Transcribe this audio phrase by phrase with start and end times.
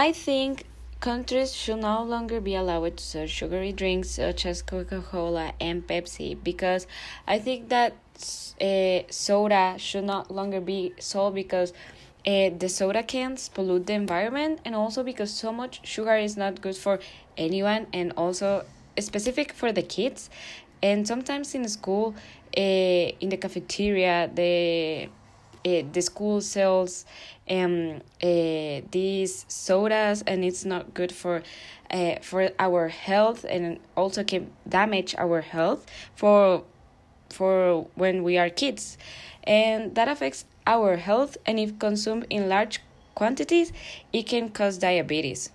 [0.00, 0.64] I think
[1.00, 5.86] countries should no longer be allowed to sell sugary drinks such as Coca Cola and
[5.86, 6.86] Pepsi because
[7.26, 7.92] I think that
[8.62, 11.74] uh, soda should not longer be sold because
[12.26, 16.62] uh, the soda cans pollute the environment and also because so much sugar is not
[16.62, 16.98] good for
[17.36, 18.64] anyone and also
[18.98, 20.30] specific for the kids.
[20.82, 22.14] And sometimes in school
[22.56, 25.10] uh, in the cafeteria the
[25.66, 27.04] uh, the school sells
[27.48, 31.42] um uh, these sodas and it's not good for
[31.90, 36.62] uh, for our health and also can damage our health for
[37.30, 38.98] for when we are kids.
[39.44, 42.80] And that affects our health and if consumed in large
[43.14, 43.72] quantities
[44.12, 45.50] it can cause diabetes